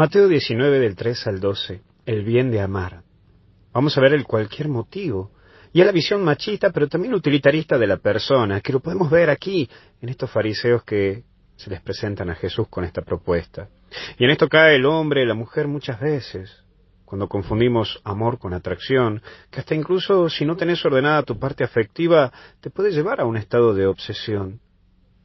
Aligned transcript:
Mateo 0.00 0.28
19 0.28 0.78
del 0.78 0.96
3 0.96 1.26
al 1.26 1.40
12, 1.40 1.82
el 2.06 2.24
bien 2.24 2.50
de 2.50 2.62
amar. 2.62 3.02
Vamos 3.70 3.98
a 3.98 4.00
ver 4.00 4.14
el 4.14 4.24
cualquier 4.24 4.66
motivo. 4.66 5.30
Y 5.74 5.80
es 5.80 5.86
la 5.86 5.92
visión 5.92 6.24
machista, 6.24 6.70
pero 6.70 6.88
también 6.88 7.12
utilitarista 7.12 7.76
de 7.76 7.86
la 7.86 7.98
persona, 7.98 8.62
que 8.62 8.72
lo 8.72 8.80
podemos 8.80 9.10
ver 9.10 9.28
aquí, 9.28 9.68
en 10.00 10.08
estos 10.08 10.30
fariseos 10.30 10.84
que 10.84 11.24
se 11.54 11.68
les 11.68 11.82
presentan 11.82 12.30
a 12.30 12.34
Jesús 12.34 12.66
con 12.70 12.84
esta 12.84 13.02
propuesta. 13.02 13.68
Y 14.18 14.24
en 14.24 14.30
esto 14.30 14.48
cae 14.48 14.76
el 14.76 14.86
hombre 14.86 15.26
la 15.26 15.34
mujer 15.34 15.68
muchas 15.68 16.00
veces, 16.00 16.64
cuando 17.04 17.28
confundimos 17.28 18.00
amor 18.02 18.38
con 18.38 18.54
atracción, 18.54 19.20
que 19.50 19.60
hasta 19.60 19.74
incluso 19.74 20.30
si 20.30 20.46
no 20.46 20.56
tenés 20.56 20.82
ordenada 20.82 21.24
tu 21.24 21.38
parte 21.38 21.62
afectiva, 21.62 22.32
te 22.62 22.70
puede 22.70 22.90
llevar 22.90 23.20
a 23.20 23.26
un 23.26 23.36
estado 23.36 23.74
de 23.74 23.84
obsesión. 23.84 24.60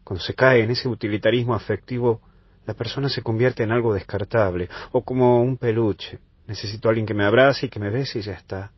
Cuando 0.04 0.21
se 0.21 0.34
cae 0.34 0.64
en 0.64 0.71
ese 0.71 0.89
utilitarismo 0.89 1.55
afectivo, 1.55 2.20
la 2.66 2.74
persona 2.74 3.10
se 3.10 3.22
convierte 3.22 3.64
en 3.64 3.72
algo 3.72 3.94
descartable, 3.94 4.70
o 4.92 5.04
como 5.04 5.42
un 5.42 5.58
peluche. 5.58 6.20
Necesito 6.48 6.90
alguien 6.90 7.06
que 7.06 7.14
me 7.14 7.26
abrace 7.26 7.68
y 7.68 7.70
que 7.70 7.80
me 7.80 7.90
bese 7.90 8.20
y 8.20 8.22
ya 8.22 8.34
está. 8.34 8.72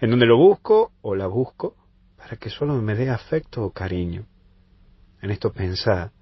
En 0.00 0.10
donde 0.10 0.26
lo 0.26 0.36
busco 0.36 0.92
o 1.02 1.14
la 1.14 1.26
busco 1.26 1.76
para 2.16 2.36
que 2.36 2.50
solo 2.50 2.74
me 2.80 2.94
dé 2.94 3.10
afecto 3.10 3.64
o 3.64 3.70
cariño. 3.70 4.24
En 5.20 5.30
esto 5.30 5.52
pensá, 5.52 6.12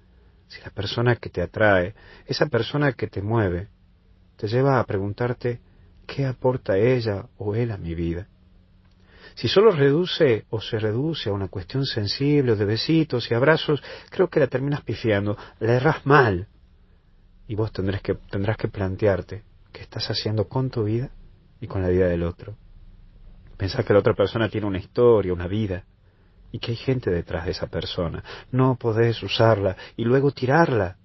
si 0.47 0.61
la 0.61 0.69
persona 0.69 1.15
que 1.15 1.29
te 1.29 1.41
atrae, 1.41 1.93
esa 2.25 2.47
persona 2.47 2.93
que 2.93 3.07
te 3.07 3.21
mueve, 3.21 3.69
te 4.37 4.47
lleva 4.47 4.79
a 4.79 4.85
preguntarte 4.85 5.59
qué 6.05 6.25
aporta 6.25 6.77
ella 6.77 7.25
o 7.37 7.55
él 7.55 7.71
a 7.71 7.77
mi 7.77 7.95
vida. 7.95 8.27
Si 9.35 9.47
solo 9.47 9.71
reduce 9.71 10.45
o 10.49 10.59
se 10.59 10.77
reduce 10.77 11.29
a 11.29 11.33
una 11.33 11.47
cuestión 11.47 11.85
sensible 11.85 12.51
o 12.51 12.55
de 12.55 12.65
besitos 12.65 13.29
y 13.31 13.33
abrazos, 13.33 13.81
creo 14.09 14.29
que 14.29 14.39
la 14.39 14.47
terminas 14.47 14.81
pifiando, 14.81 15.37
la 15.59 15.73
erras 15.73 16.05
mal, 16.05 16.47
y 17.47 17.55
vos 17.55 17.71
tendrás 17.71 18.01
que, 18.01 18.15
tendrás 18.29 18.57
que 18.57 18.67
plantearte 18.67 19.43
qué 19.71 19.81
estás 19.81 20.07
haciendo 20.09 20.47
con 20.47 20.69
tu 20.69 20.83
vida 20.83 21.11
y 21.59 21.67
con 21.67 21.81
la 21.81 21.89
vida 21.89 22.07
del 22.07 22.23
otro. 22.23 22.55
Pensar 23.57 23.85
que 23.85 23.93
la 23.93 23.99
otra 23.99 24.13
persona 24.13 24.49
tiene 24.49 24.67
una 24.67 24.79
historia, 24.79 25.33
una 25.33 25.47
vida, 25.47 25.83
y 26.51 26.59
que 26.59 26.71
hay 26.71 26.77
gente 26.77 27.09
detrás 27.09 27.45
de 27.45 27.51
esa 27.51 27.67
persona. 27.67 28.23
No 28.51 28.75
podés 28.75 29.21
usarla 29.23 29.75
y 29.95 30.03
luego 30.03 30.31
tirarla. 30.31 30.97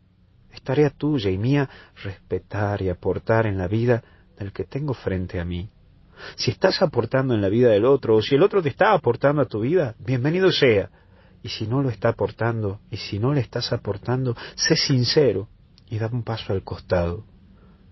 Es 0.53 0.63
tarea 0.63 0.91
tuya 0.91 1.31
y 1.31 1.39
mía 1.39 1.69
respetar 2.03 2.83
y 2.83 2.89
aportar 2.89 3.47
en 3.47 3.59
la 3.59 3.69
vida 3.69 4.03
del 4.39 4.53
que 4.53 4.65
tengo 4.65 4.95
frente 4.95 5.39
a 5.39 5.45
mí. 5.45 5.71
Si 6.37 6.51
estás 6.51 6.81
aportando 6.83 7.35
en 7.35 7.43
la 7.43 7.49
vida 7.49 7.69
del 7.69 7.85
otro, 7.85 8.17
o 8.17 8.23
si 8.23 8.35
el 8.35 8.43
otro 8.43 8.63
te 8.63 8.71
está 8.71 8.93
aportando 8.93 9.43
a 9.43 9.47
tu 9.47 9.61
vida, 9.61 9.95
bienvenido 9.99 10.51
sea. 10.51 10.91
Y 11.43 11.51
si 11.51 11.67
no 11.67 11.83
lo 11.83 11.91
está 11.91 12.09
aportando, 12.09 12.81
y 12.91 12.97
si 12.97 13.19
no 13.19 13.35
le 13.35 13.41
estás 13.41 13.73
aportando, 13.73 14.35
sé 14.55 14.77
sincero 14.77 15.49
y 15.89 15.99
da 15.99 16.09
un 16.13 16.23
paso 16.23 16.53
al 16.53 16.63
costado, 16.63 17.25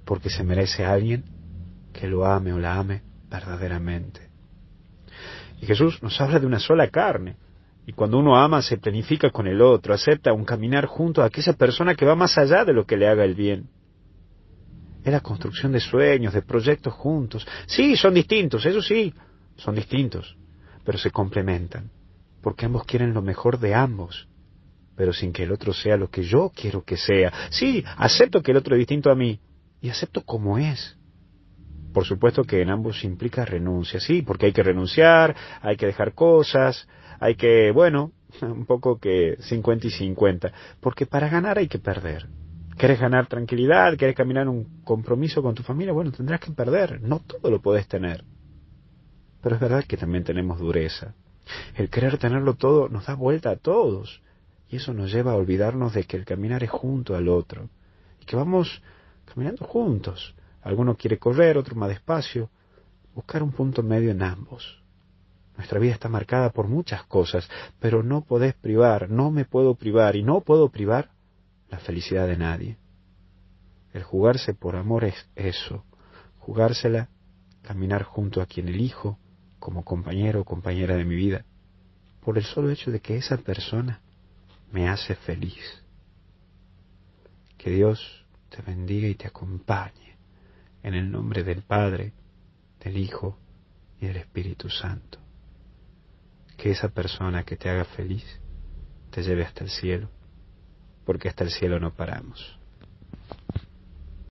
porque 0.04 0.30
se 0.30 0.44
merece 0.44 0.84
alguien 0.84 1.24
que 1.92 2.08
lo 2.08 2.26
ame 2.26 2.52
o 2.52 2.58
la 2.58 2.78
ame 2.78 3.02
verdaderamente. 3.30 4.28
Y 5.60 5.66
Jesús 5.66 6.02
nos 6.02 6.20
habla 6.20 6.40
de 6.40 6.46
una 6.46 6.58
sola 6.58 6.88
carne, 6.88 7.36
y 7.86 7.92
cuando 7.92 8.18
uno 8.18 8.36
ama 8.36 8.62
se 8.62 8.78
planifica 8.78 9.30
con 9.30 9.46
el 9.46 9.60
otro, 9.60 9.94
acepta 9.94 10.32
un 10.32 10.44
caminar 10.44 10.86
junto 10.86 11.22
a 11.22 11.26
aquella 11.26 11.52
persona 11.52 11.94
que 11.94 12.06
va 12.06 12.14
más 12.14 12.36
allá 12.38 12.64
de 12.64 12.72
lo 12.72 12.84
que 12.84 12.96
le 12.96 13.08
haga 13.08 13.24
el 13.24 13.34
bien. 13.34 13.68
Es 15.04 15.12
la 15.12 15.20
construcción 15.20 15.72
de 15.72 15.80
sueños, 15.80 16.32
de 16.32 16.42
proyectos 16.42 16.94
juntos. 16.94 17.46
Sí, 17.66 17.94
son 17.96 18.14
distintos, 18.14 18.64
eso 18.64 18.80
sí, 18.80 19.12
son 19.56 19.74
distintos, 19.74 20.36
pero 20.82 20.96
se 20.96 21.10
complementan, 21.10 21.90
porque 22.42 22.64
ambos 22.64 22.84
quieren 22.84 23.12
lo 23.12 23.20
mejor 23.20 23.58
de 23.58 23.74
ambos 23.74 24.28
pero 24.96 25.12
sin 25.12 25.32
que 25.32 25.44
el 25.44 25.52
otro 25.52 25.72
sea 25.72 25.96
lo 25.96 26.08
que 26.10 26.22
yo 26.22 26.50
quiero 26.54 26.84
que 26.84 26.96
sea. 26.96 27.32
Sí, 27.50 27.84
acepto 27.96 28.42
que 28.42 28.52
el 28.52 28.58
otro 28.58 28.74
es 28.74 28.78
distinto 28.78 29.10
a 29.10 29.14
mí 29.14 29.40
y 29.80 29.90
acepto 29.90 30.22
como 30.22 30.58
es. 30.58 30.96
Por 31.92 32.04
supuesto 32.04 32.44
que 32.44 32.60
en 32.60 32.70
ambos 32.70 33.04
implica 33.04 33.44
renuncia, 33.44 34.00
sí, 34.00 34.22
porque 34.22 34.46
hay 34.46 34.52
que 34.52 34.62
renunciar, 34.62 35.36
hay 35.62 35.76
que 35.76 35.86
dejar 35.86 36.12
cosas, 36.14 36.88
hay 37.20 37.36
que, 37.36 37.70
bueno, 37.70 38.12
un 38.42 38.66
poco 38.66 38.98
que 38.98 39.36
50 39.40 39.86
y 39.86 39.90
50, 39.90 40.52
porque 40.80 41.06
para 41.06 41.28
ganar 41.28 41.58
hay 41.58 41.68
que 41.68 41.78
perder. 41.78 42.26
¿Quieres 42.76 42.98
ganar 42.98 43.28
tranquilidad? 43.28 43.96
¿Quieres 43.96 44.16
caminar 44.16 44.48
un 44.48 44.82
compromiso 44.82 45.42
con 45.42 45.54
tu 45.54 45.62
familia? 45.62 45.92
Bueno, 45.92 46.10
tendrás 46.10 46.40
que 46.40 46.50
perder, 46.50 47.00
no 47.02 47.20
todo 47.20 47.48
lo 47.50 47.62
puedes 47.62 47.86
tener. 47.86 48.24
Pero 49.40 49.54
es 49.54 49.60
verdad 49.60 49.84
que 49.86 49.96
también 49.96 50.24
tenemos 50.24 50.58
dureza. 50.58 51.14
El 51.76 51.90
querer 51.90 52.18
tenerlo 52.18 52.54
todo 52.54 52.88
nos 52.88 53.06
da 53.06 53.14
vuelta 53.14 53.50
a 53.50 53.56
todos. 53.56 54.22
Y 54.74 54.78
eso 54.78 54.92
nos 54.92 55.12
lleva 55.12 55.30
a 55.30 55.36
olvidarnos 55.36 55.94
de 55.94 56.02
que 56.02 56.16
el 56.16 56.24
caminar 56.24 56.64
es 56.64 56.70
junto 56.70 57.14
al 57.14 57.28
otro 57.28 57.68
y 58.20 58.24
que 58.24 58.34
vamos 58.34 58.82
caminando 59.24 59.64
juntos. 59.64 60.34
Alguno 60.62 60.96
quiere 60.96 61.16
correr, 61.16 61.56
otro 61.56 61.76
más 61.76 61.90
despacio. 61.90 62.50
Buscar 63.14 63.44
un 63.44 63.52
punto 63.52 63.84
medio 63.84 64.10
en 64.10 64.20
ambos. 64.20 64.82
Nuestra 65.56 65.78
vida 65.78 65.92
está 65.92 66.08
marcada 66.08 66.50
por 66.50 66.66
muchas 66.66 67.04
cosas, 67.04 67.48
pero 67.78 68.02
no 68.02 68.22
podés 68.24 68.54
privar, 68.54 69.10
no 69.10 69.30
me 69.30 69.44
puedo 69.44 69.76
privar 69.76 70.16
y 70.16 70.24
no 70.24 70.40
puedo 70.40 70.68
privar 70.70 71.10
la 71.70 71.78
felicidad 71.78 72.26
de 72.26 72.36
nadie. 72.36 72.76
El 73.92 74.02
jugarse 74.02 74.54
por 74.54 74.74
amor 74.74 75.04
es 75.04 75.30
eso, 75.36 75.84
jugársela, 76.40 77.10
caminar 77.62 78.02
junto 78.02 78.42
a 78.42 78.46
quien 78.46 78.66
elijo 78.66 79.20
como 79.60 79.84
compañero 79.84 80.40
o 80.40 80.44
compañera 80.44 80.96
de 80.96 81.04
mi 81.04 81.14
vida, 81.14 81.44
por 82.24 82.38
el 82.38 82.44
solo 82.44 82.70
hecho 82.70 82.90
de 82.90 82.98
que 82.98 83.16
esa 83.16 83.36
persona 83.36 84.00
me 84.74 84.88
hace 84.88 85.14
feliz. 85.14 85.84
Que 87.56 87.70
Dios 87.70 88.26
te 88.48 88.60
bendiga 88.60 89.06
y 89.06 89.14
te 89.14 89.28
acompañe 89.28 90.16
en 90.82 90.94
el 90.94 91.12
nombre 91.12 91.44
del 91.44 91.62
Padre, 91.62 92.12
del 92.80 92.96
Hijo 92.96 93.38
y 94.00 94.06
del 94.06 94.16
Espíritu 94.16 94.68
Santo. 94.68 95.20
Que 96.56 96.72
esa 96.72 96.88
persona 96.88 97.44
que 97.44 97.56
te 97.56 97.70
haga 97.70 97.84
feliz 97.84 98.24
te 99.12 99.22
lleve 99.22 99.44
hasta 99.44 99.62
el 99.62 99.70
cielo, 99.70 100.10
porque 101.06 101.28
hasta 101.28 101.44
el 101.44 101.50
cielo 101.50 101.78
no 101.78 101.94
paramos. 101.94 102.58